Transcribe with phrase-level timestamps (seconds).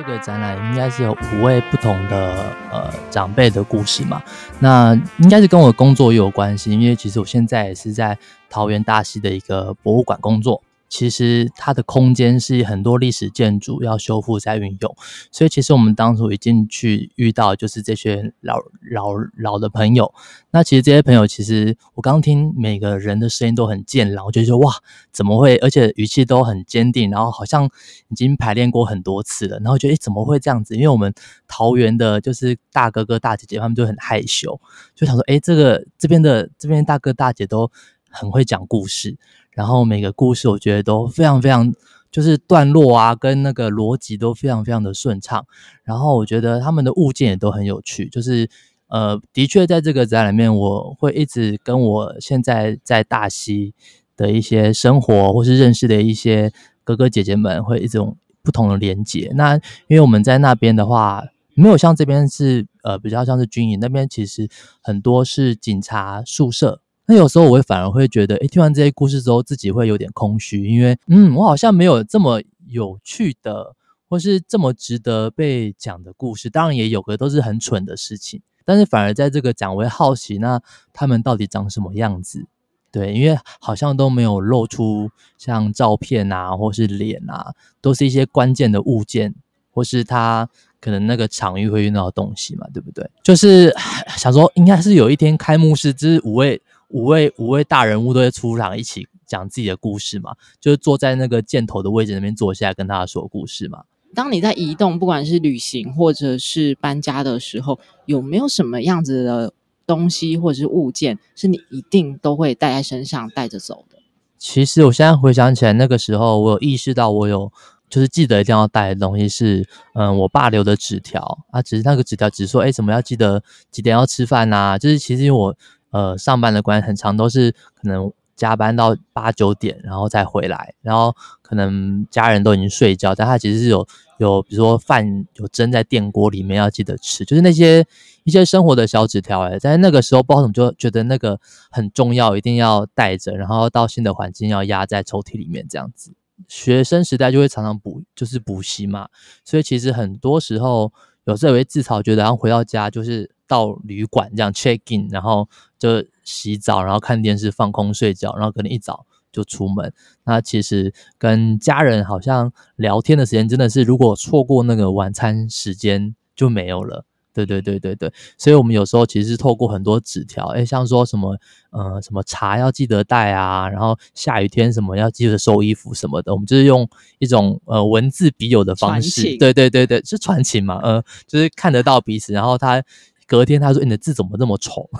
[0.00, 4.22] 这个展览应该是有五位不同的呃长辈的故事嘛，
[4.58, 8.16] 那应该是跟我工作也有关系，因为其实我现在也是在
[8.48, 10.62] 桃园大溪的一个博物馆工作。
[10.90, 14.96] 其实它的空间是很多历史建筑要修复再运用，
[15.30, 18.56] 所以其实我们当初已经去遇到就是这些老
[18.90, 20.12] 老老的朋友。
[20.50, 24.74] 那其实这些朋友，其实我刚听每个人的声音都很健朗，我觉得说哇，
[25.12, 25.56] 怎么会？
[25.58, 27.70] 而且语气都很坚定，然后好像
[28.08, 29.58] 已经排练过很多次了。
[29.60, 30.74] 然后觉得诶，怎么会这样子？
[30.74, 31.14] 因为我们
[31.46, 34.60] 桃园的就是大哥哥大姐姐他们就很害羞，
[34.96, 37.70] 就想说诶，这个这边的这边大哥大姐都
[38.10, 39.16] 很会讲故事。
[39.52, 41.72] 然后每个故事我觉得都非常非常，
[42.10, 45.44] 就是段落啊跟那个逻辑都非常非常的顺畅。
[45.82, 48.48] 然后我觉得他们的物件也都很有趣，就是
[48.86, 53.74] 呃，的确在这个展里面，我会一直跟我现在在大溪
[54.16, 56.52] 的一些生活或是认识的一些
[56.84, 59.32] 哥哥姐姐们，会一种不同的连接。
[59.34, 59.56] 那
[59.88, 61.24] 因为我们在那边的话，
[61.54, 64.48] 没有像这边是呃比较像是军营，那边其实
[64.80, 66.80] 很多是警察宿舍。
[67.10, 73.74] 那有时候我会反而会觉得，诶，听完这些故事之后，自己会有点空虚，因为，嗯，我好像没有这么有趣的，
[74.08, 76.48] 或是这么值得被讲的故事。
[76.48, 82.46] 当然也有个都是很蠢的事情，但是反而在这个讲，我会好奇，那他们到底长什么样子？
[82.92, 89.34] 对，因为好像都没有露出像照片啊，或是脸啊，都是一些关键的物件，
[89.72, 90.48] 或是他
[90.80, 93.10] 可能那个场域会用到的东西嘛，对不对？
[93.24, 93.74] 就是
[94.16, 96.62] 想说，应该是有一天开幕式，之五位。
[96.90, 103.84] 五位五位大人物都会出场，一起讲自己的故事嘛，就是坐在那个箭头的位置那边坐下来，跟大家说故事嘛。
[104.12, 109.52] 当你在移动，不管是旅行或者是搬家的时候，有没有什么样子的
[109.86, 113.98] 东西或者是物件，是你一定都会带在身上带着走的？
[114.36, 117.52] 其实我现在回想起来，那个时候我有意识到，我有
[117.88, 119.64] 就是记得一定要带的东西是，
[119.94, 124.78] 嗯，我爸留的纸条啊，只是那个纸条只是说，哎，怎么要记得几点要吃饭呐、啊？
[124.78, 125.56] 就是其实因为我。
[125.90, 133.86] 呃，上班的关很长，都是可能加班到八九点，然后再回来，然后可能家人都已经睡觉，但他其实是有
[134.18, 137.84] 有，比如说饭有蒸在电锅里面，要记得吃，就是那些
[138.24, 141.40] 一些生活的小纸条哎，在那个时候，不知道怎么就觉得那个
[141.70, 146.14] 很重要，一定要带着，然后到新的环境要压在抽屉里面这样子。
[146.48, 149.08] 学生时代就会常常补，就是补习嘛，
[149.44, 150.92] 所以其实很多时候
[151.24, 153.32] 有时候会自嘲，觉得然后回到家就是。
[153.50, 155.48] 到旅馆这样 check in，然后
[155.80, 159.92] 就洗澡，然后看电视，放空睡觉，然后可能一早就出门。
[160.24, 167.06] 那其实跟家人好像聊天的时间真的是，如果错过那个晚餐时间就没有了。
[167.32, 171.38] 对对对对对，所以我们有时候其实是透过很多纸条，诶，像说什么，
[171.70, 176.86] 呃，什么茶要记得带啊，然后下雨天什么要记得收衣服什么的，我们就是用
[177.20, 182.82] 一种呃文字笔友的方式，对对对对，是传情嘛，呃，就是看得到彼此，然后他。
[183.30, 184.90] 隔天他说：“你的字怎么这么丑？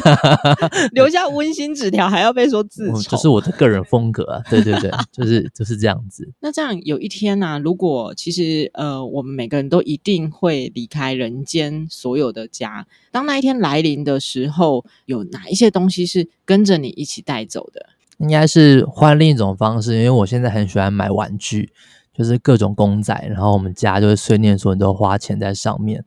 [0.92, 4.42] 留下温馨纸条还要被说字丑，这是我的个人风格啊！
[4.50, 6.30] 对对对， 就是就是这样子。
[6.40, 17.86] 那这样有一天呢、啊，如果其实呃，我们每个人都一定会离开人间所有的家，当那一天来临的时候，有哪一些东西是跟着你一起带走的？
[18.18, 21.72] 应该是换另一种方式，因为我现在很喜欢买玩具，
[22.14, 26.04] 就是各种公仔，然后我们家就是碎念说你都花钱在上面。”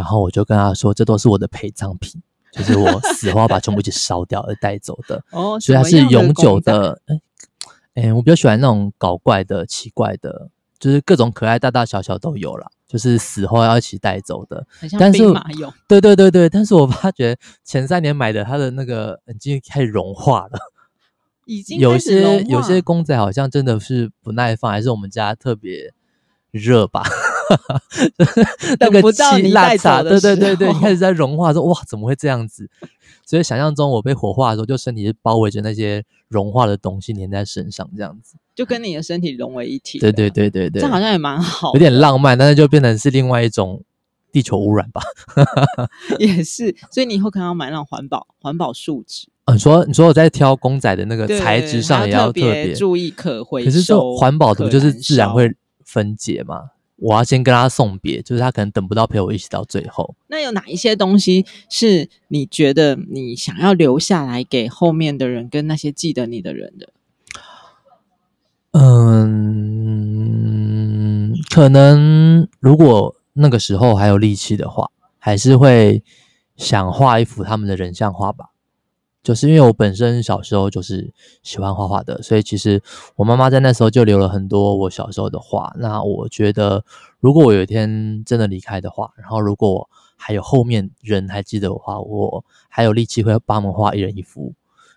[0.00, 2.22] 然后我就跟他说，这都是我的陪葬品，
[2.52, 5.22] 就是我死后要把全部一起烧掉而带走的。
[5.30, 6.98] 哦，所以它是永久的。
[7.04, 7.20] 哎，
[8.04, 14.66] 哎，我比较喜欢那种搞怪的、奇怪的，就是各种可爱大大小小都有啦，就是死后要一起带走的。
[14.78, 15.70] 很像兵马俑。
[15.86, 20.58] 对对对对，但是我发觉前三年买的，它的那个已经开始融化了，
[21.44, 21.78] 已经。
[21.78, 25.92] 有些有些公仔好像真的是不耐放，还是我们家特别
[26.50, 27.02] 热吧？
[28.78, 32.68] 等不到你带走的时候，对对对对，开始在融化，说哇，怎么会这样子？
[33.26, 39.98] 所以想象中我被火化的时候，就身体是包围着那些融化的东西粘在身上，这样子，就跟你的身体融为一体。
[39.98, 43.82] 对对对对对，这好像也蛮好，有点浪漫，但是就变成是另外一种
[44.32, 45.00] 地球污染吧。
[46.18, 49.28] 也是，所以你以后可能要买那种环保环保树脂。
[49.44, 55.54] 嗯，你说你说我在挑公仔的那个材质上也要特别注意可回收，可是说环保的不就是自然会
[55.84, 56.70] 分解吗？
[57.00, 60.14] 我要先跟他送别，就是他可能等不到陪我一起到最后。
[60.28, 66.90] 那有哪一些东西是你觉得你想要留下来给后面的人，跟那些记得你的人的？
[68.72, 68.94] 嗯，
[71.48, 76.04] 可能如果那个时候还有力气的话，还是会
[76.56, 78.49] 想画一幅他们的人像画吧。
[79.22, 81.12] 就是因为我本身小时候就是
[81.42, 82.82] 喜欢画画的，所以其实
[83.16, 85.74] 我妈妈在那时候就留了很多我小时候的画。
[85.78, 86.84] 那我觉得，
[87.18, 94.54] 如果我有一天真的离开的话，然后如果还有后面人还记得我画，我还有力气会帮忙画一人一幅，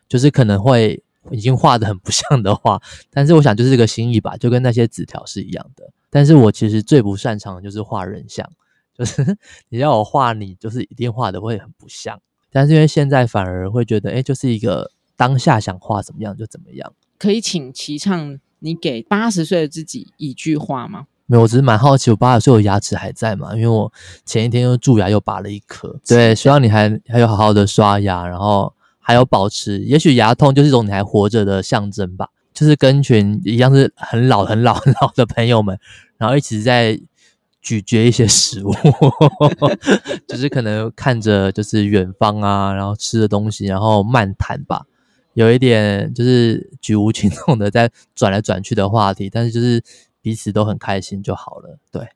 [0.07, 5.91] 就是可能会已经画得很不像的画，但是我想就是这个心意吧，就跟那些纸条是一样的。
[6.09, 8.49] 但是我其实最不擅长的就是画人像，
[8.97, 9.37] 就是
[9.67, 12.21] 你要我画你，就是一定画的会很不像。
[12.53, 16.93] 但是因为现在反而会觉得，哎，就是一个当下想画怎么样就怎么样。
[17.17, 21.07] 可以请齐唱你给八十岁的自己一句话吗？
[21.25, 23.55] 没有，我只是蛮好奇，我八十岁我牙齿还在嘛？
[23.55, 23.91] 因为我
[24.23, 25.99] 前一天又蛀牙又拔了一颗。
[26.07, 32.29] 对，希望你还还有好好的刷牙，然后还有保持，也许牙痛就是一种你还活着的象征吧。
[32.53, 35.79] 就是跟群一样是很老很老 很老的朋友们，
[36.17, 37.01] 然后一起在。
[37.63, 38.73] 咀嚼一些食物，
[40.27, 44.85] 就是可能看着就是远方啊，然后吃的东西，然后漫谈吧，
[45.33, 49.81] 有一点就是举无轻重的在转来转去的话题，但是就是
[50.21, 51.79] 彼此都很开心就好了。
[51.89, 52.09] 对，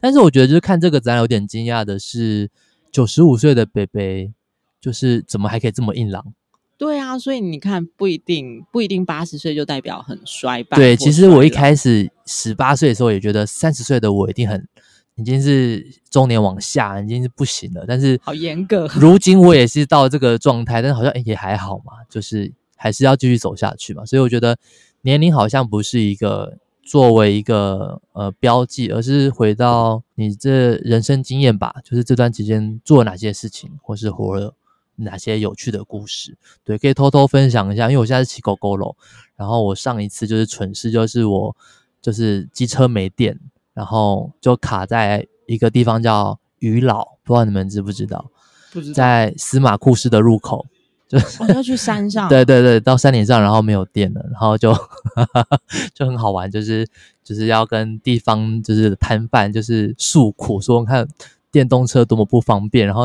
[0.00, 2.48] 但是我觉得就是看这个展览有点惊讶的是，
[2.92, 4.32] 九十五岁的北北
[4.80, 6.32] 就是怎么还可以这么硬朗？
[6.78, 10.76] 对啊，所以你看不一定不一定八十岁就代表很衰败。
[10.76, 14.68] 对，其实我一开始十八岁的时候也觉得三十岁的我一定很。
[15.16, 17.84] 已经是中年往下，已经是不行了。
[17.86, 24.04] 但是好严格，如今我也是到这个状态，但是好像也还好嘛，就是还是要继续走下去嘛。
[24.06, 24.56] 所以我觉得
[25.02, 34.54] 年龄好像不是一个作为一个呃标记，而是回到你这人生经验吧，就是这段期间做了哪些事情，或是活了
[34.96, 36.36] 哪些有趣的故事。
[36.64, 38.96] 对，可以偷偷分享一下，因为我现在是骑狗狗咯，
[39.36, 41.54] 然后我上一次就是蠢事，就是我
[42.00, 43.38] 就是机车没电。
[43.74, 48.30] 然后就卡在一个地方叫鱼老，不知道你们知不知道？
[48.72, 48.94] 不知道。
[48.94, 50.66] 在司马库斯的入口，
[51.08, 52.28] 就、哦、要去山上。
[52.30, 54.72] 对对对，到山顶上，然后没有电了，然后就
[55.94, 56.86] 就很好玩，就是
[57.24, 61.06] 就是要跟地方就是摊贩就是诉苦，说看
[61.50, 62.86] 电动车多么不方便。
[62.86, 63.04] 然后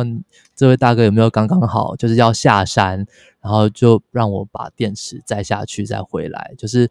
[0.56, 3.06] 这位大哥有没有刚刚好，就是要下山，
[3.42, 6.54] 然后就让我把电池载下去再回来。
[6.58, 6.90] 就是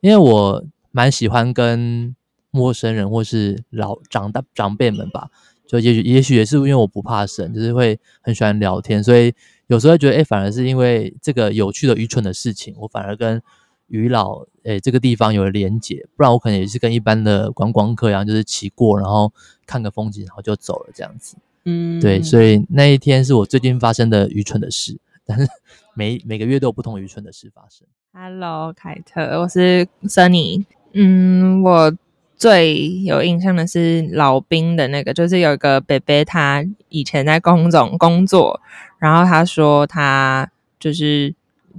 [0.00, 2.14] 因为我蛮喜欢跟。
[2.58, 5.30] 陌生人或是老长大长辈们吧，
[5.68, 9.32] 就也许也许也是因为我不怕生，就是会很喜欢聊天，所以
[9.68, 13.40] 有时候会觉得，哎、欸，反而是因为这个有趣的愚蠢的事情，我反而跟
[13.86, 19.32] 于老哎、欸、这个地方有了连结，不然我可能也是跟一般的观光客一样，就是骑过，然后
[19.66, 21.36] 看个风景，然后就走了这样子。
[21.64, 25.46] 嗯，对，所以那一天是我最近发生的愚蠢的事，但是
[25.94, 27.86] 每每个月都有不同愚蠢的事发生。
[28.12, 30.64] Hello，凯特，我是 Sunny。
[30.92, 31.94] 嗯，我。
[32.38, 38.60] 最有印象的是老兵的那个，就是有一个伯伯，他以前在空总工作，
[38.98, 40.48] 然后他说他
[40.78, 41.34] 就是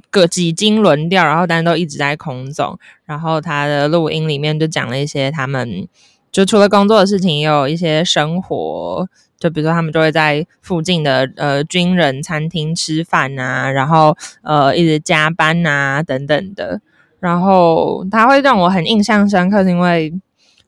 [0.09, 5.87] 个几经轮调，然后但是都一直在空总，然后他的录音里面就讲了一些他们
[6.29, 9.07] 就除了工作的事情，也有一些生活，
[9.39, 16.81] 就比如说他们就会在附近的呃军人餐厅吃饭啊，然后呃一直加班啊等等的，
[17.21, 20.13] 然后他会让我很印象深刻，是因为。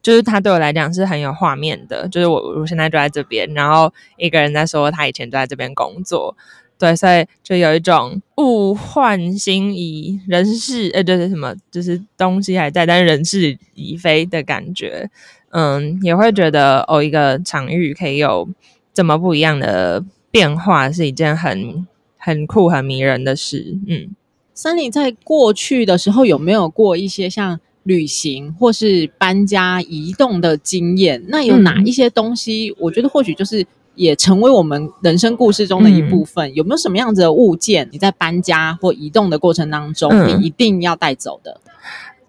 [0.02, 6.36] 就是他对我来讲是很有画面的，就是我我现在就在这边，然后一个人在说他以前就在这边工作，
[6.80, 15.10] 对，所以就有一种物换星移，人事呃就是什么，就是东西还在，但是人事已非的感觉，
[15.52, 18.50] 嗯，也会觉得哦，一个场域可以有
[18.94, 21.86] 这么不一样的变化，是一件很
[22.18, 24.16] 很酷很迷人的事，嗯。
[24.54, 27.60] 三林在过去的时候有没有过一些像？
[27.84, 32.70] 旅行或是搬家移动的经验，那有哪一些东西？
[32.70, 36.50] 嗯、我觉得或许就是也成为我们人生故事中的一部分。
[36.52, 41.60] 嗯、有没有什么样子的物件，你在搬家或移动的过程当中，嗯、你一定要带走的？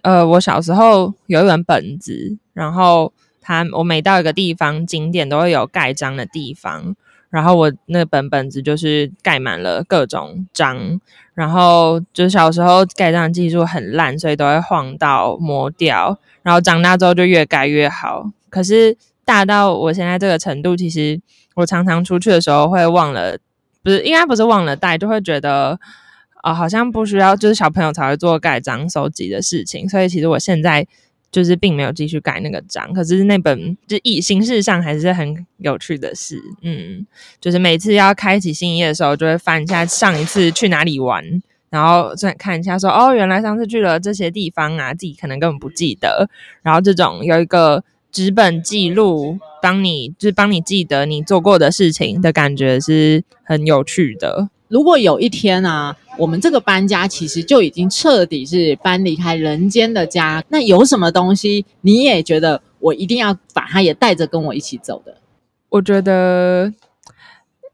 [0.01, 6.97] 呃，我小时候有一本本子，然后它我每到一个地方景点都会有盖章的地方。
[7.33, 11.01] 然后我那本本子就是盖满了各种章，
[11.33, 16.19] 然后就小时候盖章技术很烂，所以都会晃到磨掉。
[16.43, 18.31] 然后长大之后就越盖越好。
[18.51, 21.19] 可是大到我现在这个程度，其实
[21.55, 23.39] 我常常出去的时候会忘了，
[23.83, 25.81] 不是应该不是忘了带，就会觉得
[26.43, 29.89] 啊、好像不需要，就是小朋友才会做盖章收集的事情。
[29.89, 30.87] 所以其实我现在。
[31.33, 37.07] 就是并没有继续改那个章，可是那本就以形式上还是很有趣的事，嗯，
[37.41, 41.25] 就是每次要开启新一页的时候，就会翻一下上一次去哪里玩，
[41.71, 46.29] 然后再看一下说，哦，原来上次去了这些地方啊，自己可能根本不记得，
[46.63, 54.51] 然后这种有一个纸本记录，帮你就是帮你记得你做过的事情的感觉是很有趣的。
[54.73, 65.19] 如果有一天啊，我们这个搬家其实就已经彻底是搬离开人间的家，那有什么东西你也觉得我一定要把它也带着跟我一起走的？
[65.69, 66.73] 我觉得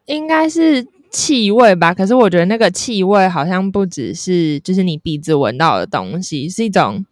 [0.07, 1.95] 应该是气味吧。
[1.95, 7.07] 可是我觉得那个气味好像不只是就是你鼻子闻到的东西，是一种，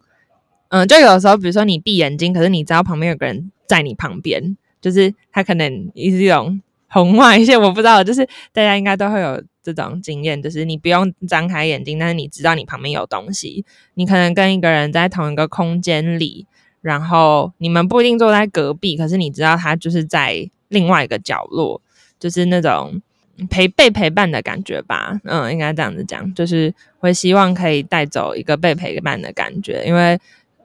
[0.67, 9.41] 嗯，就有时候比如说你闭眼睛，可是你知道旁边有个人在你旁边，就是他可能是一种红外线，我不知道，就是大家应该都会有。
[9.73, 13.65] 这种经验就是你不用张开眼睛，但是你知道你旁边有东西。
[13.95, 16.45] 你可能跟一个人在同一个空间里，
[16.81, 21.81] 然后你们不一定坐在隔壁，可是你知道他就是在另外一个角落，
[22.19, 23.01] 就是那种
[23.49, 25.19] 陪被陪伴的感觉吧。
[25.25, 29.83] 嗯，应该这样子讲，就是会希望可以带走一个被陪伴的感觉。
[29.85, 30.17] 因为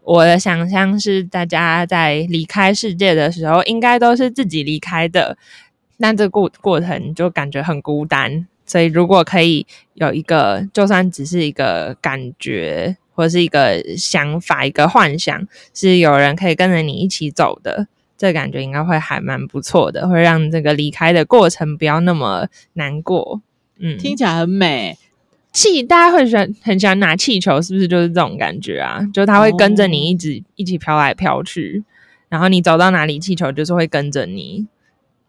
[0.04, 5.36] 我的想象是，大家在离开世界的时候，应该都是自己离开的，
[5.98, 8.46] 那这过过程就感觉很孤单。
[8.64, 23.42] 所以，如果可以有一个，就算只是一个感觉，或者是一个想法、一个幻想，是有人可以跟着你一起走的，这感觉应该会还蛮不错的，会让这个离开的过程不要那么难过。
[23.78, 24.96] 嗯，听起来很美。
[25.52, 29.06] 气，大家会喜欢很喜欢拿气球，是不是就是这种感觉啊？
[29.12, 31.84] 就它会跟着你一直、哦、一起飘来飘去，
[32.30, 34.66] 然后你走到哪里，气球就是会跟着你。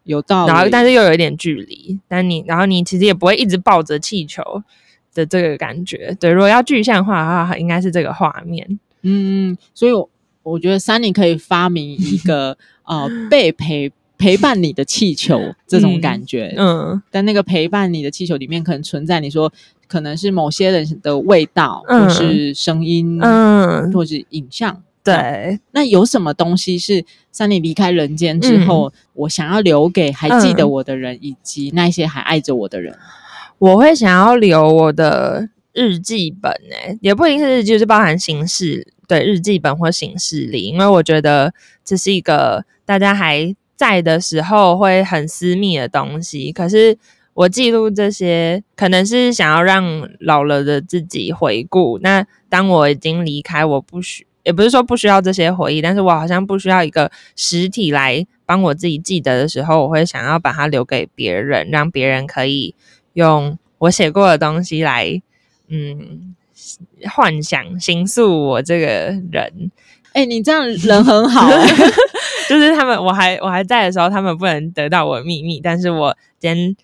[0.04, 4.42] 有道理，然后但是又有一点距离，但你然后你其实也不会一直抱着气球
[5.12, 6.16] 的这个感觉。
[6.20, 8.78] 对，如果要具象化的话，应该是这个画面。
[9.02, 10.08] 嗯，所以我，
[10.42, 16.54] 我觉得 Sunny 可以发明一个呃被陪陪伴你的气球这种感觉。
[16.56, 19.52] 嗯，嗯，但那个陪伴你的气球里面可能存在你说
[19.86, 24.82] 可能是某些人的味道，嗯、或是声音，嗯，或是影像。
[25.04, 32.96] 对，那有什么东西是 Sunny 离开人间之后，嗯、我想要留给还记得我的人，嗯、以及那些还爱着我的人？
[33.58, 41.52] 我会想要留我的日记本，诶，也不一定是日记，就是包含形式，对，日记本或形式里，因为我觉得
[41.84, 46.50] 这是一个大家还在的时候会很私密的东西。
[46.50, 46.96] 可是
[47.34, 51.98] 我记录这些，可能是想要让老了的自己回顾。
[52.02, 54.26] 那当我已经离开，我不需。
[54.44, 62.74] 也不是说不需要这些回忆，但是我好像不需要一个实体来帮我自己记得的时候，我会想要把它留给别人，让别人可以
[63.14, 65.20] 用我写过的东西来，
[65.68, 66.34] 嗯，
[67.10, 68.86] 幻想、形塑我这个
[69.32, 69.70] 人。
[70.12, 71.50] 哎、欸，你这样人很好，
[72.48, 76.76] 就是他们我还我还在的时候，他们不能得到我的秘密，但是我今天。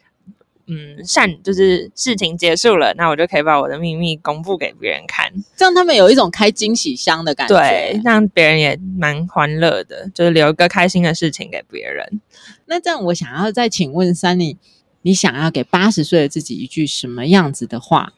[0.73, 12.21] 嗯，善就是事情结束了，那我就可以把我的秘密公布给别人看，这样他们有一种开惊喜箱的感觉，对，让别人也蛮欢乐的，就是留一个开心的事情给别人。
[12.67, 14.59] 那这样，我想要再请问 Sunny，
[15.03, 18.13] 你想要给八十岁的自己一句什么样子的话？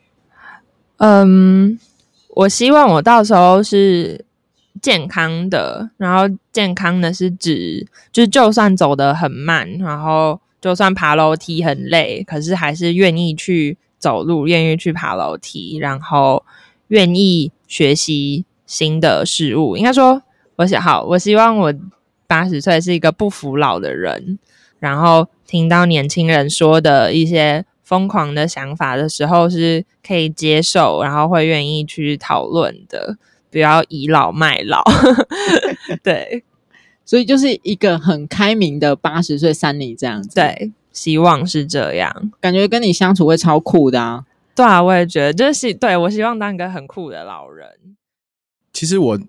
[0.98, 1.78] 嗯，
[2.28, 4.26] 我希望我到时候是
[4.82, 10.41] 健康的，然后健康的是指，就是就算走得很慢，然后。
[10.62, 16.44] 就算爬楼梯很累，可是还是愿意去走路，愿意去爬楼梯，然后
[16.86, 19.76] 愿意学习新的事物。
[19.76, 20.22] 应该说，
[20.54, 21.74] 我想好，我希望我
[22.28, 24.38] 八十岁是一个不服老的人，
[24.78, 33.16] 然后听到年轻人说的一些疯狂的想法的时候，是可以接受，然后会愿意去讨论的，
[33.50, 34.84] 不要倚老卖老。
[36.04, 36.44] 对。
[37.12, 44.24] 所以就是一个很开明的八十岁 Sunny 这样子，对，希望是这样，感觉跟你相处会超酷的啊！
[44.54, 47.68] 对啊，我也觉得，就是对，我希望当一个很酷的老人。
[48.72, 49.20] 其实我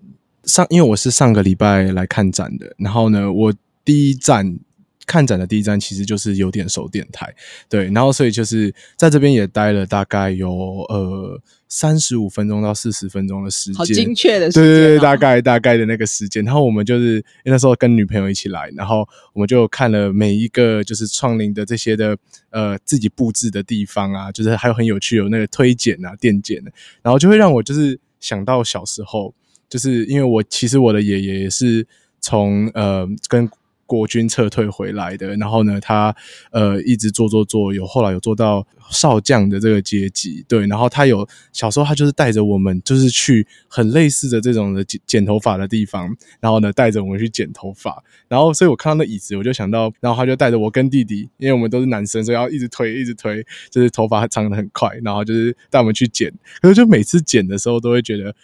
[0.44, 4.58] 上，因为我是上个礼拜来看展的，然后呢，我第一站。
[5.06, 7.30] 看展的第一站其实就是有点手电台，
[7.68, 10.50] 对，然后所以就是在这边也待了大概有
[10.88, 11.38] 呃
[11.76, 16.44] 三十五分钟到四十分钟的时间，好精确的时间，对对对，大概大概的那个时间。
[16.44, 22.16] 然后我们就是因为那时候跟女朋友一起来，然后我们就看了每一个就是创林的这些的
[22.50, 26.70] 呃自己布置的地方啊，就是还有很有趣有那个推剪啊、电剪的，
[27.02, 29.34] 然后就会让我就是想到小时候，
[29.68, 31.84] 就是因为我其实我的爷爷也是
[32.20, 33.50] 从呃跟。
[33.86, 36.14] 国军撤退回来的，然后呢，他
[36.50, 58.34] 呃一直做做做，有后来有做到少将的这个阶级，对，然后他有小时候他就是带着我们，就是去很类似的这种的剪剪头发的地方，然后呢带着我们去剪头发，然后所以我看到那椅子，我就想到，然后他就带着我跟弟弟，因为我们都是男生，所以要一直推一直推，就是头发长得很快，然后就是带我们去剪，可是就每次剪的时候都会觉得。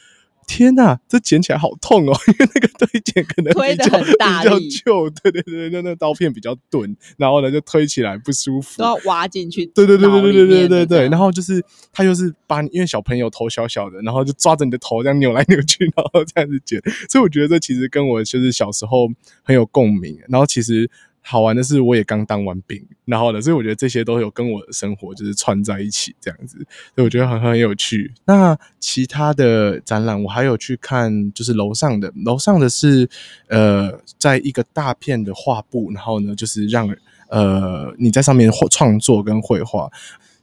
[0.50, 9.64] 天呐，这剪起来好痛哦， 因为那个推剪可能推的很大力，比较旧，对对对，那那刀片比较钝，然后呢就推起来不舒服，都要挖进去。
[9.66, 19.08] 对对对对对对对对对，然后就是他就是把你，因为小朋友头小小的，然后就抓着你的头这样扭来扭去，然后这样子剪，所以我觉得这其实跟我就是小时候
[19.44, 20.90] 很有共鸣，然后其实。
[21.22, 26.56] 好玩的是，我也刚当完兵，然后呢，所以我觉得这些都有跟我的生活就是串在一起这样子，
[26.94, 28.12] 所以我觉得很很有趣。
[28.24, 33.08] 那其他的展览，我还有去看，就是楼上的，楼上的是
[33.48, 36.88] 呃，在一个大片的画布，然后呢，就是让
[37.28, 39.90] 呃你在上面画创作跟绘画。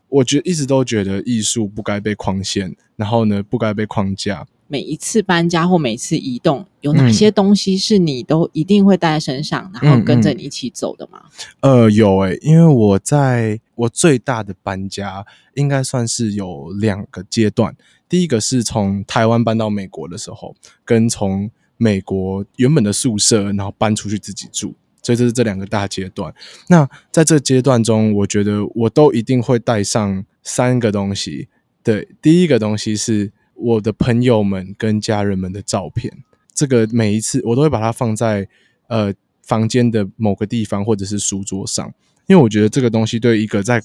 [0.10, 4.48] 我觉得一直都觉得艺术不该被框限，然后呢，不该被框架。
[4.70, 11.22] 每一次搬家或每次移动，有哪些东西是你都一定会带在身上，然后跟着你一起走的吗？
[11.62, 17.76] 呃，有诶、因为我在我最大的搬家应该算是有两个阶段。
[18.10, 26.34] 第一个是从台湾搬到美国的时候，跟从美国原本的宿舍，然后搬出去自己住，所以这是这两个大阶段。
[26.68, 31.48] 那在这阶段中，我觉得我都一定会带上三个东西。
[31.82, 33.32] 对，第一个东西是。
[33.58, 36.12] 我的朋友们跟家人们的照片，
[36.54, 38.48] 这个每一次我都会把它放在
[38.88, 41.92] 呃房间的某个地方或者是书桌上，
[42.28, 43.82] 因为我觉得这个东西对一个在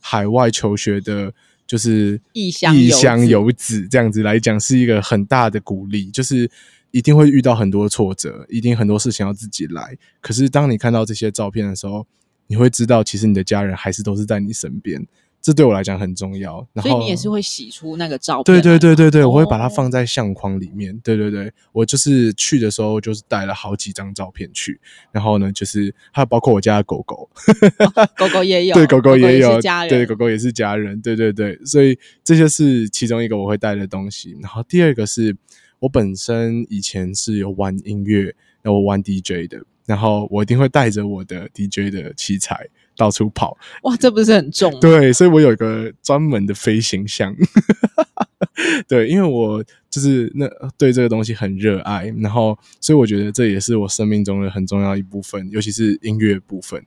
[0.00, 1.32] 海外求学的，
[1.66, 6.10] 就是异乡异乡游子这样子来讲，是一个很大的鼓励。
[6.10, 6.48] 就是
[6.92, 9.96] 一定会遇到很多挫折，一定很多事情要自己来。
[10.20, 12.06] 可是当你看到这些照片的时候，
[12.46, 15.04] 你会知道，其实你的家人还是都是在你身边。
[15.46, 18.60] 这对我来讲很重要，然后所以你也是会洗出那个照片？
[18.60, 20.98] 对对对对对，我会把它放在相框里面。
[21.04, 24.80] 对对对，我就是去的时候就是带了好几张照片去，
[25.12, 27.30] 然后呢，就是还有包括我家的狗狗，
[27.78, 34.36] 哦、狗狗也有， 对，狗狗也有，对，狗狗也是家人，对对对，所以这些是其中一个我会带的东西。
[34.42, 35.36] 然后第二个是
[35.78, 42.68] 我本身以前是有玩音乐，然后我玩 DJ 的，然后我一定会带着我的 DJ 的器材。
[42.96, 44.78] 到处跑，哇，这不是很重？
[44.80, 47.34] 对，所以我有一个专门的飞行箱。
[48.88, 56.82] 对，因为我就是那对这个东西很热爱，然后所以我觉得这也是我生命中的很重要一部分，尤其是音乐部分。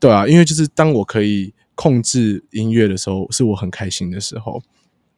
[0.00, 4.62] 对啊，因为就是当我可以控制音乐的时候，是我很开心的时候。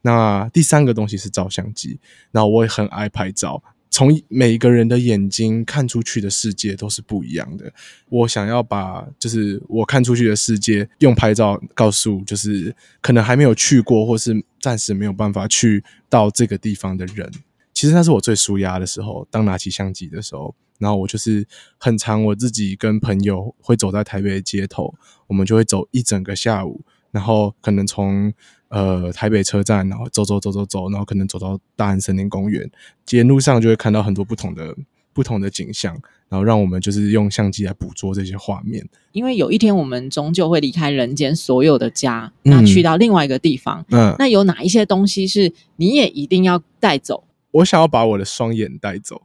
[0.03, 1.99] 那第三个东西是照相机，
[2.31, 3.63] 然后我也很爱拍照。
[3.95, 7.73] 从每一个人的眼睛看出去的世界都是不一样的。
[8.09, 17.31] 我想要把就是我看出去的世界用拍照告诉，就是可能还没有去过或是暂时没有办法去到这个地方的人。
[17.73, 21.47] 其实那是我最舒压的时候，当拿起相机的时候，然后我就是
[21.79, 24.93] 很常我自己跟朋友会走在台北的街头，
[25.29, 26.81] 我们就会走一整个下午，
[27.13, 28.35] 然后可能从。
[28.75, 32.69] 呃，台北车站，然后走走走走走，然后可能走到大安森林公园，
[33.11, 34.77] 沿路上就会看到很多不同的
[35.13, 35.95] 不同的景象，
[36.29, 38.85] 然后让我们就是用相机来捕捉这些画面。
[39.13, 47.23] 因为有一天我们终究会离开人间所有的家，那去到另外一个地方，嗯，那有哪一些东西是你也一定要带走？
[47.53, 49.23] 我想要把我的双眼带走，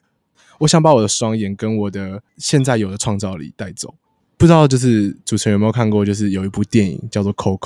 [0.60, 3.94] 我想把我的双眼跟我的现在有的创造力带走。
[4.38, 7.58] 不知道就是主持人有没有看过，就是有一部电影叫做《Coco》。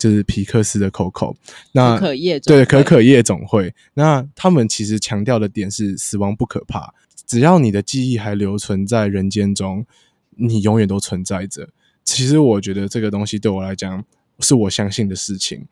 [0.00, 1.36] 就是皮克斯的 Coco，
[1.72, 6.94] 那可可夜对可可夜总会，那他们其实强调的点是死亡不可怕，
[7.26, 9.84] 只要你的记忆还留存在人间中，
[10.36, 11.68] 你永远都存在着。
[12.02, 14.02] 其实我觉得这个东西对我来讲
[14.38, 15.66] 是我相信的事情。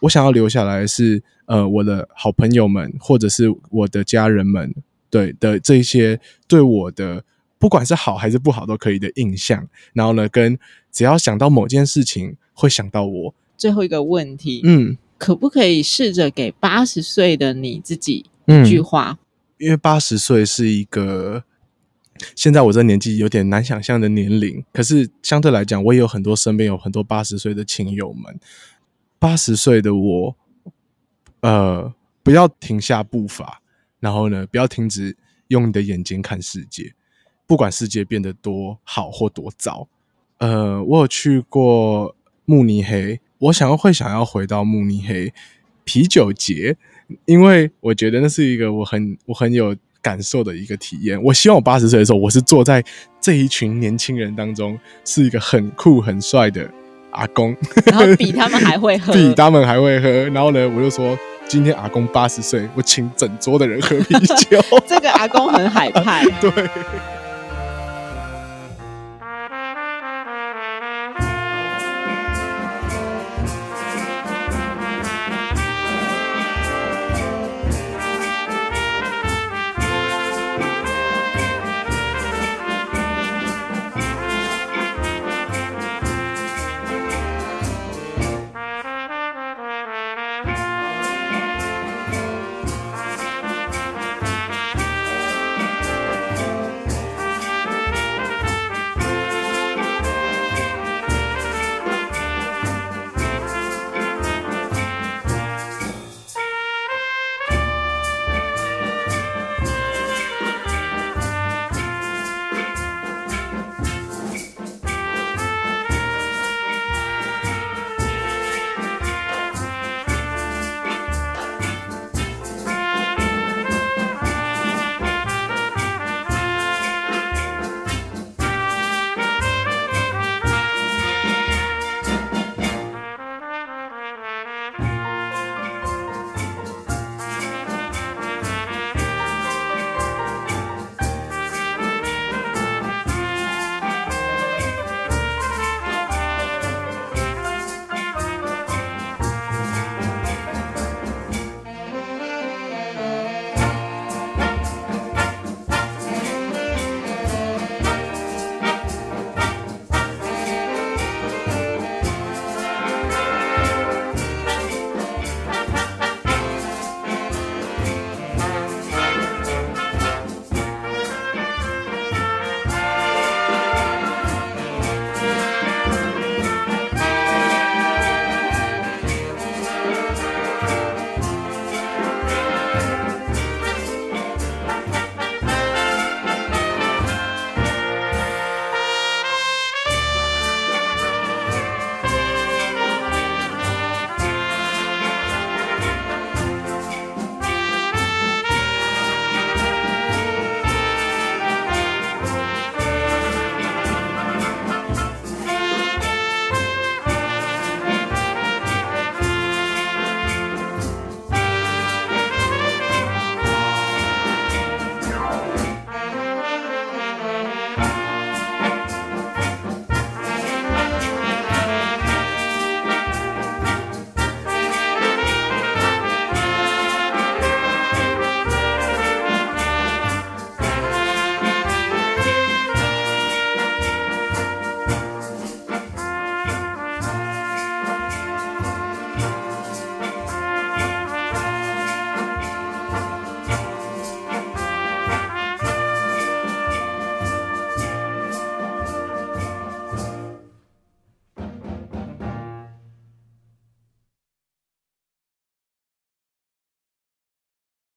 [0.00, 4.74] 我想要留下来是呃我的好朋友们或者是我的家人们
[5.10, 7.22] 对的这些对我的
[7.58, 9.68] 不管是好还是不好都可以的印象。
[9.92, 10.58] 然后呢，跟
[10.90, 13.34] 只要想到某件事情会想到我。
[13.56, 19.18] 最后一个问题，嗯，可不可以试着给八十岁的你自己一句话？
[19.58, 21.42] 嗯，因为八十岁是一个
[22.34, 28.38] 现在我这年纪有点难想象的年龄，可是相对来讲，我也有很多身边有很多八十岁的亲友们。
[29.18, 30.36] 八十岁的我，
[31.40, 31.92] 呃，
[32.22, 33.62] 不要停下步伐，
[33.98, 35.16] 然后呢，不要停止
[35.48, 36.94] 用你的眼睛看世界，
[37.46, 39.88] 不管世界变得多好或多糟。
[40.38, 42.14] 呃，我有去过
[42.44, 43.18] 慕尼黑。
[43.38, 45.32] 我想要会想要回到慕尼黑
[45.84, 46.76] 啤酒节，
[47.26, 51.22] 因为我觉得那是一个我很我很有感受的一个体验。
[51.22, 52.82] 我希望我八十岁的时候，我是坐在
[53.20, 56.68] 这一群年轻人当中，是一个很酷很帅的
[57.10, 60.08] 阿公，然后比他们还会喝， 比他们还会喝。
[60.30, 64.60] 然后呢，我就说今天阿公八十岁，我请整桌的人喝啤酒。
[64.88, 66.68] 这个阿公很海派， 对。